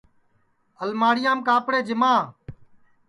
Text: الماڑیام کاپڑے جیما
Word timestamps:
الماڑیام 0.83 1.39
کاپڑے 1.47 1.79
جیما 1.87 2.13